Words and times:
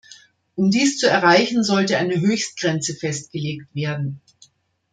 Um 0.55 0.71
dies 0.71 0.97
zu 0.97 1.07
erreichen, 1.07 1.63
sollte 1.63 1.99
eine 1.99 2.19
Höchstgrenze 2.21 2.95
festgelegt 2.95 3.67
werden. 3.75 4.19